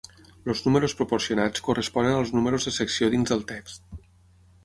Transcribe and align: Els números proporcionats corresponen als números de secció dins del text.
Els 0.51 0.61
números 0.67 0.95
proporcionats 1.01 1.63
corresponen 1.67 2.15
als 2.19 2.33
números 2.37 2.67
de 2.69 2.75
secció 2.79 3.13
dins 3.17 3.35
del 3.35 3.47
text. 3.55 3.97